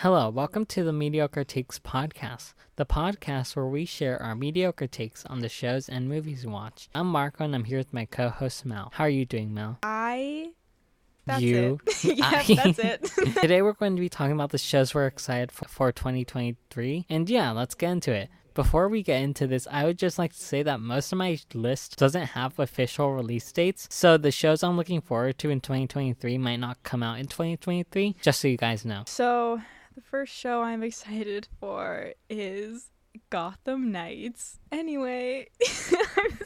[0.00, 5.24] Hello, welcome to the Mediocre Takes podcast, the podcast where we share our mediocre takes
[5.26, 6.88] on the shows and movies we watch.
[6.94, 8.90] I'm Marco and I'm here with my co host Mal.
[8.94, 9.78] How are you doing, Mal?
[9.82, 10.50] I.
[11.24, 12.04] That's You- it.
[12.18, 13.34] yeah, I- that's it.
[13.40, 17.06] Today we're going to be talking about the shows we're excited for, for 2023.
[17.08, 18.28] And yeah, let's get into it.
[18.54, 21.38] Before we get into this, I would just like to say that most of my
[21.52, 23.86] list doesn't have official release dates.
[23.90, 28.16] So the shows I'm looking forward to in 2023 might not come out in 2023,
[28.22, 29.02] just so you guys know.
[29.06, 29.60] so,
[29.96, 32.90] the first show I'm excited for is
[33.30, 34.60] Gotham Knights.
[34.70, 35.48] Anyway,
[36.16, 36.45] I'm.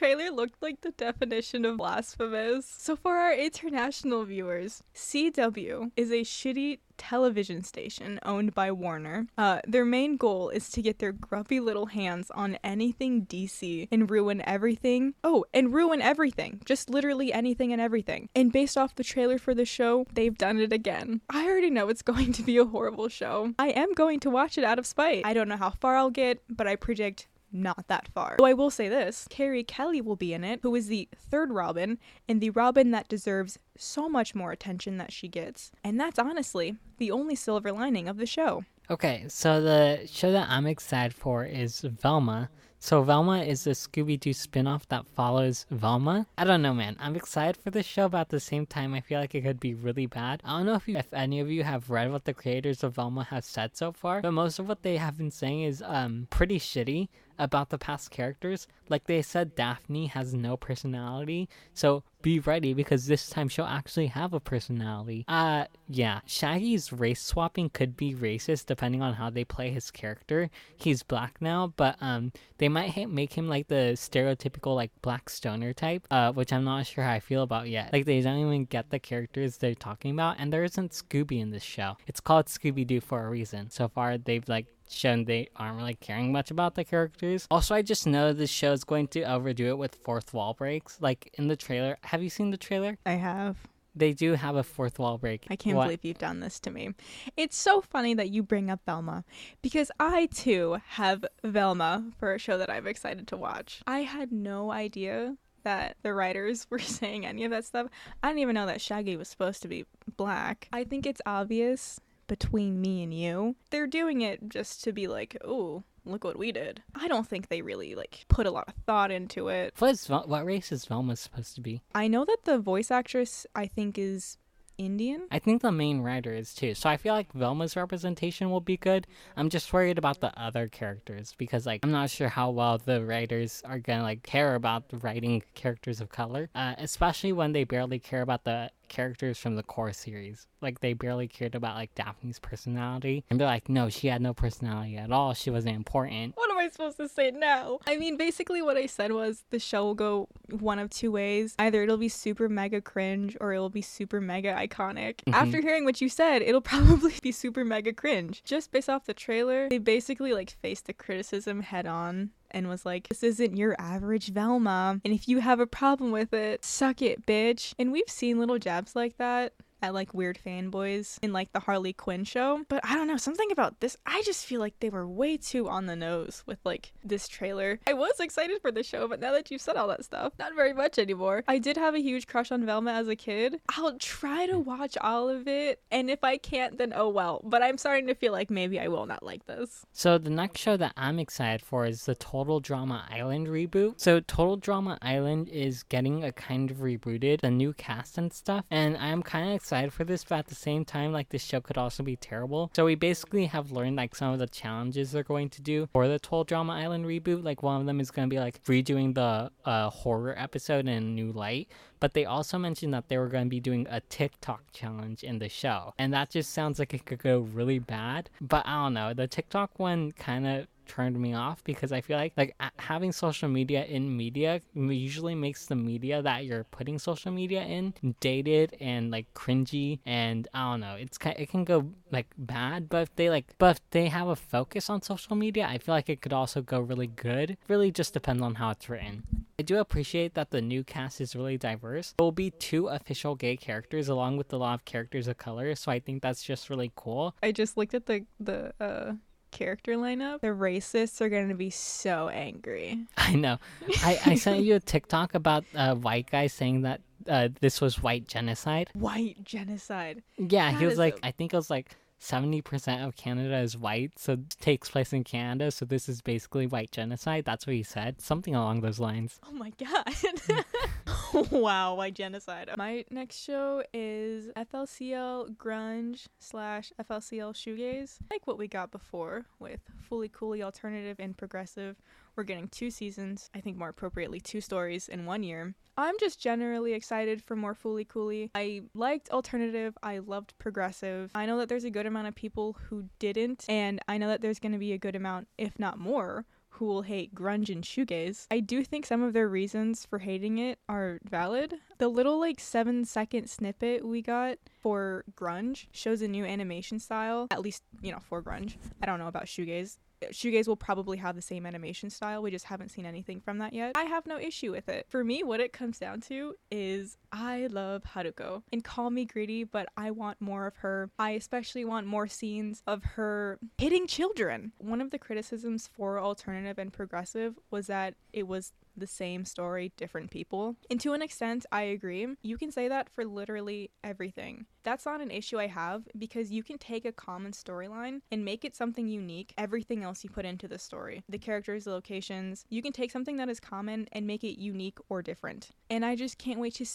[0.00, 2.64] Trailer looked like the definition of blasphemous.
[2.64, 9.26] So, for our international viewers, CW is a shitty television station owned by Warner.
[9.36, 14.10] Uh, their main goal is to get their grubby little hands on anything DC and
[14.10, 15.16] ruin everything.
[15.22, 16.62] Oh, and ruin everything.
[16.64, 18.30] Just literally anything and everything.
[18.34, 21.20] And based off the trailer for the show, they've done it again.
[21.28, 23.52] I already know it's going to be a horrible show.
[23.58, 25.26] I am going to watch it out of spite.
[25.26, 28.36] I don't know how far I'll get, but I predict not that far.
[28.38, 31.52] Though I will say this Carrie Kelly will be in it, who is the third
[31.52, 31.98] Robin,
[32.28, 35.72] and the Robin that deserves so much more attention that she gets.
[35.82, 38.64] And that's honestly the only silver lining of the show.
[38.90, 42.50] Okay, so the show that I'm excited for is Velma.
[42.82, 46.26] So Velma is a Scooby Doo spin-off that follows Velma.
[46.38, 46.96] I don't know, man.
[46.98, 49.60] I'm excited for this show, but at the same time, I feel like it could
[49.60, 50.40] be really bad.
[50.46, 52.94] I don't know if you, if any of you have read what the creators of
[52.94, 56.26] Velma have said so far, but most of what they have been saying is um
[56.30, 57.08] pretty shitty
[57.40, 58.68] about the past characters.
[58.88, 64.08] Like they said, Daphne has no personality, so be ready because this time she'll actually
[64.08, 65.24] have a personality.
[65.26, 70.50] Uh, yeah, Shaggy's race swapping could be racist depending on how they play his character.
[70.76, 75.30] He's black now, but um, they might ha- make him like the stereotypical like black
[75.30, 77.92] stoner type, uh, which I'm not sure how I feel about yet.
[77.92, 81.50] Like they don't even get the characters they're talking about, and there isn't Scooby in
[81.50, 81.96] this show.
[82.06, 83.70] It's called Scooby Doo for a reason.
[83.70, 87.46] So far, they've like shown they aren't really caring much about the characters.
[87.50, 90.98] Also, I just know this show is going to overdo it with fourth wall breaks.
[91.00, 92.98] Like in the trailer, have you seen the trailer?
[93.06, 93.56] I have.
[93.94, 95.46] They do have a fourth wall break.
[95.50, 96.90] I can't What- believe you've done this to me.
[97.36, 99.24] It's so funny that you bring up Velma
[99.62, 103.82] because I too have Velma for a show that I'm excited to watch.
[103.88, 107.88] I had no idea that the writers were saying any of that stuff.
[108.22, 109.84] I didn't even know that Shaggy was supposed to be
[110.16, 110.68] black.
[110.72, 113.56] I think it's obvious between me and you.
[113.70, 117.48] They're doing it just to be like, "Oh, look what we did." I don't think
[117.48, 119.74] they really like put a lot of thought into it.
[119.78, 121.82] What is Vel- what race is Velma supposed to be?
[121.92, 124.38] I know that the voice actress I think is
[124.78, 125.26] Indian.
[125.30, 126.74] I think the main writer is too.
[126.74, 129.08] So I feel like Velma's representation will be good.
[129.36, 133.04] I'm just worried about the other characters because like I'm not sure how well the
[133.04, 137.98] writers are gonna like care about writing characters of color, uh, especially when they barely
[137.98, 140.46] care about the characters from the core series.
[140.60, 144.34] Like they barely cared about like Daphne's personality, and they're like, no, she had no
[144.34, 145.32] personality at all.
[145.32, 146.36] She wasn't important.
[146.36, 147.78] What am I supposed to say now?
[147.86, 151.54] I mean, basically, what I said was the show will go one of two ways.
[151.58, 155.20] Either it'll be super mega cringe or it'll be super mega iconic.
[155.26, 155.32] Mhm.
[155.32, 158.42] After hearing what you said, it'll probably be super mega cringe.
[158.44, 162.30] Just based off the trailer, they basically like faced the criticism head on.
[162.52, 165.00] And was like, this isn't your average Velma.
[165.04, 167.74] And if you have a problem with it, suck it, bitch.
[167.78, 171.92] And we've seen little jabs like that at like weird fanboys in like the Harley
[171.92, 172.64] Quinn show.
[172.68, 175.68] But I don't know, something about this, I just feel like they were way too
[175.68, 177.80] on the nose with like this trailer.
[177.86, 180.54] I was excited for the show, but now that you've said all that stuff, not
[180.54, 181.44] very much anymore.
[181.48, 183.60] I did have a huge crush on Velma as a kid.
[183.70, 187.40] I'll try to watch all of it, and if I can't, then oh well.
[187.44, 189.86] But I'm starting to feel like maybe I will not like this.
[189.92, 193.94] So the next show that I'm excited for is the Total Drama Island reboot.
[194.00, 198.64] So Total Drama Island is getting a kind of rebooted, the new cast and stuff,
[198.70, 201.60] and I'm kind of excited for this, but at the same time, like this show
[201.60, 202.70] could also be terrible.
[202.74, 206.08] So we basically have learned like some of the challenges they're going to do for
[206.08, 207.44] the Total Drama Island reboot.
[207.44, 210.88] Like one of them is going to be like redoing the uh, horror episode in
[210.88, 211.68] a new light.
[212.00, 215.38] But they also mentioned that they were going to be doing a TikTok challenge in
[215.38, 215.92] the show.
[215.98, 218.30] And that just sounds like it could go really bad.
[218.40, 219.12] But I don't know.
[219.12, 223.48] The TikTok one kind of turned me off because I feel like like having social
[223.48, 229.12] media in media usually makes the media that you're putting social media in dated and
[229.12, 233.30] like cringy and I don't know it's it can go like bad but if they
[233.30, 236.32] like but if they have a focus on social media I feel like it could
[236.32, 239.22] also go really good really just depends on how it's written
[239.60, 242.14] I do appreciate that the new cast is really diverse.
[242.16, 245.74] There will be two official gay characters along with a lot of characters of color,
[245.74, 247.34] so I think that's just really cool.
[247.42, 249.12] I just looked at the the uh
[249.50, 250.40] character lineup.
[250.40, 253.06] The racists are gonna be so angry.
[253.16, 253.58] I know.
[254.02, 258.02] I, I sent you a TikTok about a white guy saying that uh, this was
[258.02, 258.90] white genocide.
[258.94, 260.22] White genocide.
[260.38, 263.76] Yeah, That he was like, a- I think it was like 70% of Canada is
[263.76, 267.44] white, so takes place in Canada, so this is basically white genocide.
[267.44, 268.20] That's what he said.
[268.20, 269.40] Something along those lines.
[269.48, 271.50] Oh my god.
[271.50, 272.70] wow, white genocide.
[272.76, 278.18] My next show is FLCL Grunge slash FLCL Shoegaze.
[278.30, 281.96] Like what we got before with Fooly Cooly Alternative and Progressive.
[282.36, 285.74] We're getting two seasons, I think more appropriately, two stories in one year.
[285.96, 288.50] I'm just generally excited for more Fooly Cooly.
[288.54, 291.30] I liked alternative, I loved progressive.
[291.34, 294.40] I know that there's a good amount of people who didn't, and I know that
[294.40, 297.84] there's going to be a good amount, if not more, who will hate grunge and
[297.84, 298.46] shoegaze.
[298.50, 301.74] I do think some of their reasons for hating it are valid.
[301.98, 307.48] The little like 7 second snippet we got for grunge shows a new animation style,
[307.50, 308.76] at least, you know, for grunge.
[309.02, 312.42] I don't know about shoegaze shoegaze will probably have the same animation style.
[312.42, 313.92] We just haven't seen anything from that yet.
[313.96, 315.06] I have no issue with it.
[315.08, 318.62] For me, what it comes down to is I love Haruko.
[318.72, 321.10] And call me greedy, but I want more of her.
[321.18, 324.72] I especially want more scenes of her hitting children.
[324.78, 329.92] One of the criticisms for alternative and progressive was that it was the same story,
[329.96, 330.76] different people.
[330.90, 332.26] And to an extent, I agree.
[332.42, 334.66] You can say that for literally everything.
[334.82, 338.64] That's not an issue I have because you can take a common storyline and make
[338.64, 341.22] it something unique, everything else you put into the story.
[341.28, 344.98] The characters, the locations, you can take something that is common and make it unique
[345.08, 345.70] or different.
[345.90, 346.86] And I just can't wait to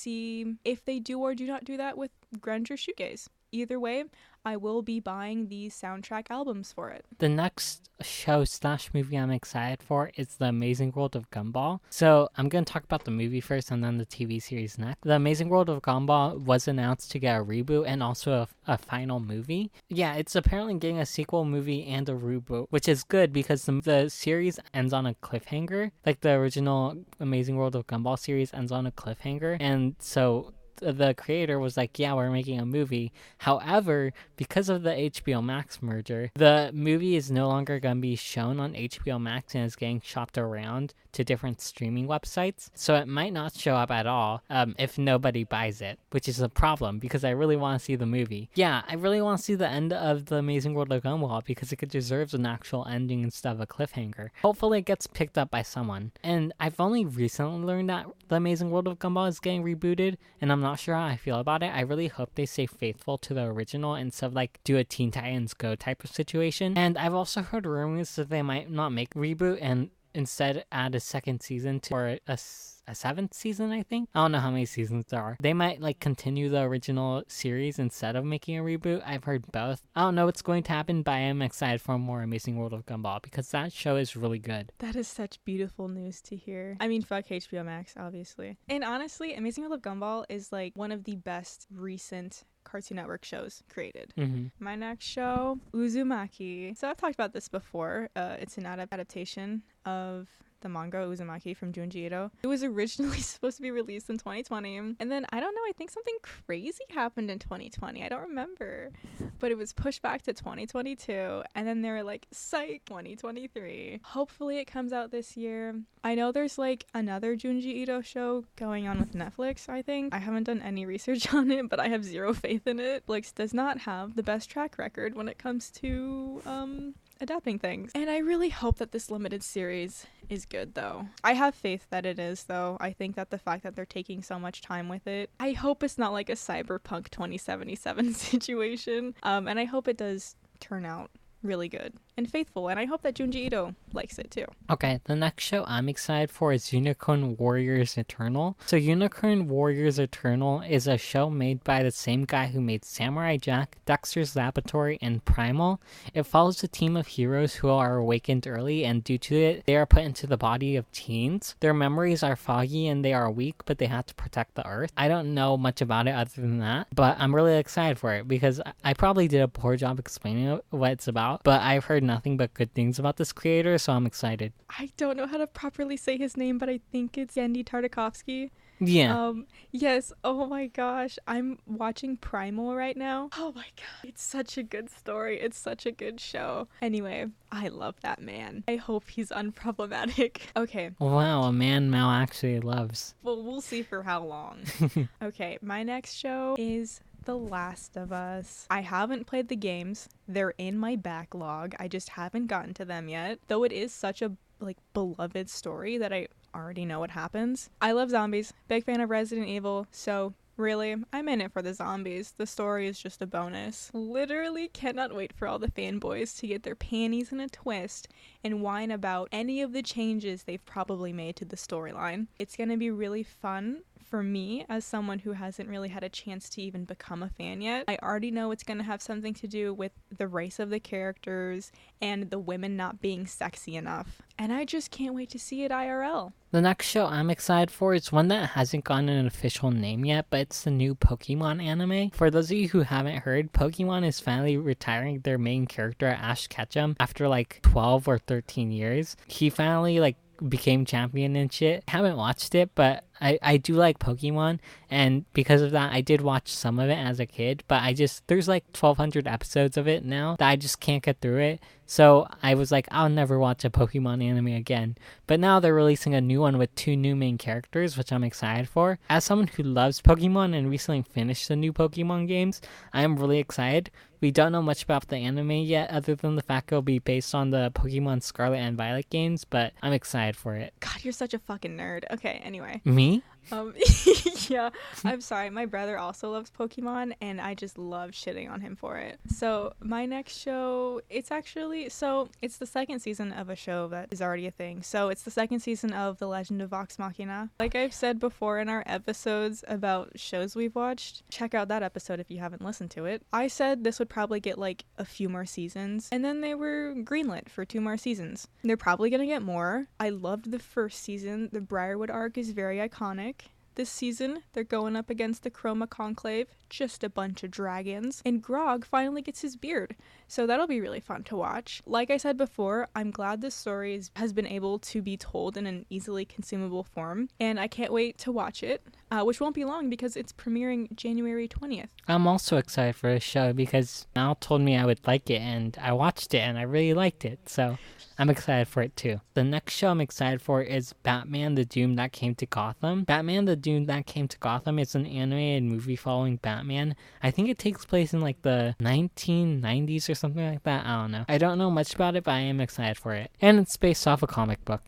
[0.63, 3.27] if they do or do not do that with grunge or shoegaze.
[3.55, 4.03] Either way,
[4.43, 7.05] I will be buying the soundtrack albums for it.
[7.19, 11.79] The next show slash movie I'm excited for is The Amazing World of Gumball.
[11.89, 15.03] So I'm going to talk about the movie first and then the TV series next.
[15.03, 18.77] The Amazing World of Gumball was announced to get a reboot and also a, a
[18.77, 19.71] final movie.
[19.87, 23.79] Yeah, it's apparently getting a sequel movie and a reboot, which is good because the,
[23.79, 25.91] the series ends on a cliffhanger.
[26.05, 29.55] Like the original Amazing World of Gumball series ends on a cliffhanger.
[29.61, 34.91] And so the creator was like, "Yeah, we're making a movie." However, because of the
[34.91, 39.55] HBO Max merger, the movie is no longer going to be shown on HBO Max
[39.55, 42.69] and is getting shopped around to different streaming websites.
[42.75, 46.41] So it might not show up at all um, if nobody buys it, which is
[46.41, 48.49] a problem because I really want to see the movie.
[48.53, 51.71] Yeah, I really want to see the end of the Amazing World of Gumball because
[51.71, 54.29] it deserves an actual ending instead of a cliffhanger.
[54.41, 56.11] Hopefully, it gets picked up by someone.
[56.21, 60.51] And I've only recently learned that the Amazing World of Gumball is getting rebooted, and
[60.51, 61.67] I'm not sure how I feel about it.
[61.73, 65.11] I really hope they stay faithful to the original instead of like do a Teen
[65.11, 66.77] Titans Go type of situation.
[66.77, 70.99] And I've also heard rumors that they might not make reboot and instead add a
[70.99, 72.37] second season to or a,
[72.87, 74.09] a seventh season, I think.
[74.13, 75.37] I don't know how many seasons there are.
[75.39, 79.01] They might like continue the original series instead of making a reboot.
[79.05, 79.81] I've heard both.
[79.95, 82.73] I don't know what's going to happen, but I am excited for more Amazing World
[82.73, 84.71] of Gumball because that show is really good.
[84.79, 86.77] That is such beautiful news to hear.
[86.79, 88.57] I mean, fuck HBO Max, obviously.
[88.69, 93.23] And honestly, Amazing World of Gumball is like one of the best recent Cartoon Network
[93.23, 94.13] shows created.
[94.17, 94.47] Mm-hmm.
[94.59, 96.75] My next show, Uzumaki.
[96.77, 98.09] So I've talked about this before.
[98.15, 100.27] Uh, it's an adaptation of
[100.65, 102.31] the manga Uzumaki from Junji Ito.
[102.41, 105.73] It was originally supposed to be released in 2020, and then I don't know, I
[105.77, 108.03] think something crazy happened in 2020.
[108.03, 108.91] I don't remember,
[109.39, 113.99] but it was pushed back to 2022, and then they were like, psych, 2023.
[114.03, 115.75] Hopefully it comes out this year.
[116.03, 120.15] I know there's like another Junji Ito show going on with Netflix, I think.
[120.15, 123.05] I haven't done any research on it, but I have zero faith in it.
[123.07, 127.91] Netflix does not have the best track record when it comes to um adapting things.
[127.95, 131.07] And I really hope that this limited series is good though.
[131.23, 132.77] I have faith that it is though.
[132.79, 135.83] I think that the fact that they're taking so much time with it, I hope
[135.83, 139.15] it's not like a cyberpunk 2077 situation.
[139.23, 141.11] Um and I hope it does turn out
[141.43, 144.45] really good and faithful, and I hope that Junji Ito likes it too.
[144.69, 148.57] Okay, the next show I'm excited for is Unicorn Warriors Eternal.
[148.65, 153.37] So, Unicorn Warriors Eternal is a show made by the same guy who made Samurai
[153.37, 155.81] Jack, Dexter's Laboratory, and Primal.
[156.13, 159.75] It follows a team of heroes who are awakened early, and due to it, they
[159.75, 161.55] are put into the body of teens.
[161.59, 164.91] Their memories are foggy and they are weak, but they have to protect the Earth.
[164.97, 168.27] I don't know much about it other than that, but I'm really excited for it
[168.27, 172.37] because I probably did a poor job explaining what it's about, but I've heard nothing
[172.37, 174.53] but good things about this creator, so I'm excited.
[174.69, 178.51] I don't know how to properly say his name, but I think it's Genndy Tartakovsky.
[178.79, 179.27] Yeah.
[179.27, 181.17] Um yes, oh my gosh.
[181.27, 183.29] I'm watching Primal right now.
[183.37, 184.03] Oh my god.
[184.09, 185.39] It's such a good story.
[185.39, 186.67] It's such a good show.
[186.81, 188.63] Anyway, I love that man.
[188.67, 190.41] I hope he's unproblematic.
[190.57, 190.91] Okay.
[190.99, 193.13] wow, a man Mal actually loves.
[193.23, 194.59] Well, we'll see for how long.
[195.21, 198.65] okay, my next show is the Last of Us.
[198.69, 200.07] I haven't played the games.
[200.27, 201.75] They're in my backlog.
[201.79, 203.39] I just haven't gotten to them yet.
[203.47, 207.69] Though it is such a like beloved story that I already know what happens.
[207.81, 208.53] I love zombies.
[208.67, 210.95] Big fan of Resident Evil, so Really?
[211.11, 212.33] I'm in it for the zombies.
[212.37, 213.91] The story is just a bonus.
[213.93, 218.07] Literally cannot wait for all the fanboys to get their panties in a twist
[218.41, 222.27] and whine about any of the changes they've probably made to the storyline.
[222.39, 226.49] It's gonna be really fun for me as someone who hasn't really had a chance
[226.49, 227.85] to even become a fan yet.
[227.87, 230.79] I already know it's going to have something to do with the race of the
[230.79, 231.71] characters
[232.01, 234.21] and the women not being sexy enough.
[234.37, 236.33] And I just can't wait to see it IRL.
[236.51, 240.27] The next show I'm excited for is one that hasn't gotten an official name yet,
[240.29, 242.11] but it's the new Pokemon anime.
[242.11, 246.47] For those of you who haven't heard, Pokemon is finally retiring their main character, Ash
[246.47, 249.15] Ketchum, after like 12 or 13 years.
[249.27, 250.17] He finally like
[250.49, 251.83] became champion and shit.
[251.87, 256.21] Haven't watched it, but I, I do like Pokemon, and because of that, I did
[256.21, 259.87] watch some of it as a kid, but I just, there's like 1,200 episodes of
[259.87, 261.59] it now that I just can't get through it.
[261.85, 264.97] So I was like, I'll never watch a Pokemon anime again.
[265.27, 268.67] But now they're releasing a new one with two new main characters, which I'm excited
[268.67, 268.97] for.
[269.09, 272.59] As someone who loves Pokemon and recently finished the new Pokemon games,
[272.91, 273.91] I am really excited.
[274.25, 277.35] We don't know much about the anime yet, other than the fact it'll be based
[277.35, 280.73] on the Pokemon Scarlet and Violet games, but I'm excited for it.
[280.79, 282.05] God, you're such a fucking nerd.
[282.09, 282.81] Okay, anyway.
[282.85, 283.21] Me?
[283.51, 283.73] Um,
[284.49, 284.69] yeah,
[285.03, 285.49] I'm sorry.
[285.49, 289.19] My brother also loves Pokemon, and I just love shitting on him for it.
[289.27, 294.09] So my next show, it's actually so it's the second season of a show that
[294.11, 294.81] is already a thing.
[294.81, 297.49] So it's the second season of The Legend of Vox Machina.
[297.59, 302.19] Like I've said before in our episodes about shows we've watched, check out that episode
[302.19, 303.23] if you haven't listened to it.
[303.31, 306.93] I said this would probably get like a few more seasons, and then they were
[306.97, 308.47] greenlit for two more seasons.
[308.63, 309.87] They're probably gonna get more.
[309.99, 311.49] I loved the first season.
[311.51, 313.34] The Briarwood arc is very iconic.
[313.75, 318.41] This season, they're going up against the Chroma Conclave, just a bunch of dragons, and
[318.41, 319.97] Grog finally gets his beard.
[320.29, 321.81] So that'll be really fun to watch.
[321.85, 325.67] Like I said before, I'm glad this story has been able to be told in
[325.67, 329.65] an easily consumable form, and I can't wait to watch it, uh, which won't be
[329.65, 331.89] long because it's premiering January 20th.
[332.07, 335.77] I'm also excited for this show because Mal told me I would like it, and
[335.81, 337.49] I watched it and I really liked it.
[337.49, 337.77] So
[338.17, 339.19] I'm excited for it too.
[339.33, 343.03] The next show I'm excited for is Batman the Doom That Came to Gotham.
[343.03, 346.95] Batman the Doom That Came to Gotham is an animated movie following Batman.
[347.21, 350.85] I think it takes place in like the 1990s or something like that.
[350.85, 351.25] I don't know.
[351.27, 353.31] I don't know much about it, but I am excited for it.
[353.41, 354.81] And it's based off a comic book.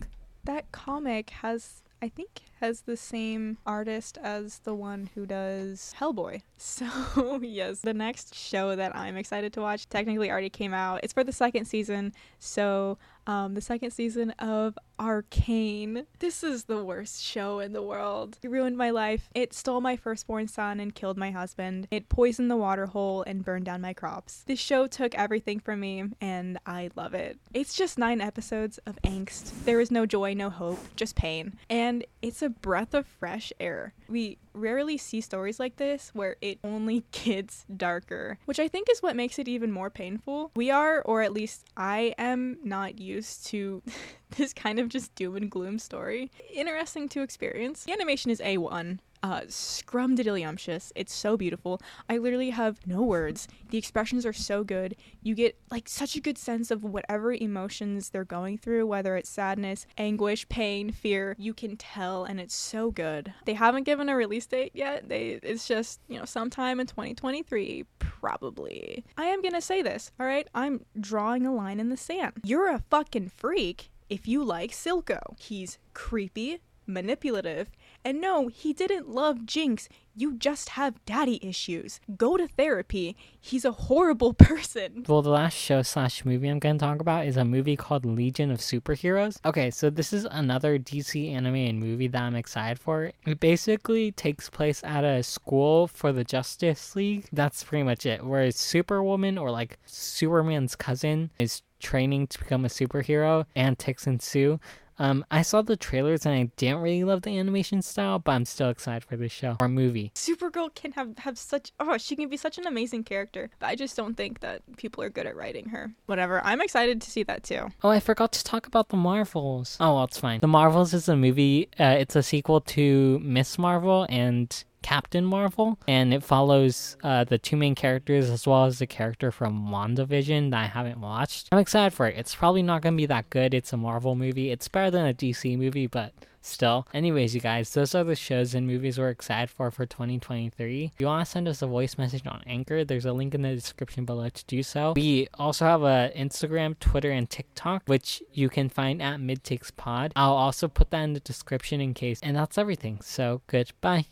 [0.45, 6.41] That comic has I think has the same artist as the one who does Hellboy.
[6.59, 11.01] So, yes, the next show that I'm excited to watch technically already came out.
[11.03, 12.13] It's for the second season.
[12.39, 16.05] So, um, the second season of Arcane.
[16.19, 18.39] This is the worst show in the world.
[18.41, 19.29] It ruined my life.
[19.35, 21.87] It stole my firstborn son and killed my husband.
[21.91, 24.43] It poisoned the water hole and burned down my crops.
[24.47, 27.37] This show took everything from me, and I love it.
[27.53, 29.51] It's just nine episodes of angst.
[29.65, 31.57] There is no joy, no hope, just pain.
[31.69, 33.93] And it's a breath of fresh air.
[34.07, 39.01] We rarely see stories like this where it only gets darker, which I think is
[39.01, 40.51] what makes it even more painful.
[40.55, 43.81] We are, or at least I am, not used to
[44.37, 46.31] this kind of just doom and gloom story.
[46.53, 47.83] Interesting to experience.
[47.85, 50.93] The animation is A1 uh, scrumdiddlyumptious.
[50.95, 51.81] It's so beautiful.
[52.07, 53.47] I literally have no words.
[53.71, 54.95] The expressions are so good.
[55.21, 59.29] You get like such a good sense of whatever emotions they're going through, whether it's
[59.29, 61.35] sadness, anguish, pain, fear.
[61.37, 63.33] You can tell, and it's so good.
[63.45, 65.09] They haven't given a release date yet.
[65.09, 69.03] They it's just you know sometime in 2023 probably.
[69.17, 70.11] I am gonna say this.
[70.19, 72.33] All right, I'm drawing a line in the sand.
[72.45, 75.37] You're a fucking freak if you like Silco.
[75.37, 77.69] He's creepy, manipulative,
[78.03, 79.89] and no, he didn't love Jinx.
[80.15, 81.99] You just have daddy issues.
[82.17, 83.15] Go to therapy.
[83.39, 85.05] He's a horrible person.
[85.07, 88.05] Well, the last show slash movie I'm going to talk about is a movie called
[88.05, 89.37] Legion of Superheroes.
[89.45, 93.11] Okay, so this is another DC animated movie that I'm excited for.
[93.25, 97.27] It basically takes place at a school for the Justice League.
[97.31, 98.23] That's pretty much it.
[98.23, 104.59] Whereas Superwoman or like Superman's cousin is training to become a superhero, antics ensue.
[104.99, 108.45] Um, I saw the trailers and I didn't really love the animation style, but I'm
[108.45, 110.11] still excited for this show or movie.
[110.15, 113.75] Supergirl can have have such oh she can be such an amazing character, but I
[113.75, 115.91] just don't think that people are good at writing her.
[116.05, 116.41] Whatever.
[116.43, 117.67] I'm excited to see that too.
[117.83, 119.77] Oh, I forgot to talk about the Marvels.
[119.79, 120.39] Oh, well, it's fine.
[120.39, 121.69] The Marvels is a movie.
[121.79, 127.37] Uh, it's a sequel to Miss Marvel and Captain Marvel, and it follows uh, the
[127.37, 131.49] two main characters as well as the character from WandaVision that I haven't watched.
[131.51, 132.15] I'm excited for it.
[132.17, 133.53] It's probably not going to be that good.
[133.53, 134.49] It's a Marvel movie.
[134.49, 136.87] It's better than a DC movie, but still.
[136.93, 140.85] Anyways, you guys, those are the shows and movies we're excited for for 2023.
[140.95, 143.41] If you want to send us a voice message on Anchor, there's a link in
[143.41, 144.93] the description below to do so.
[144.95, 150.13] We also have a Instagram, Twitter, and TikTok, which you can find at MidTakesPod.
[150.15, 152.21] I'll also put that in the description in case.
[152.23, 153.01] And that's everything.
[153.01, 154.07] So goodbye.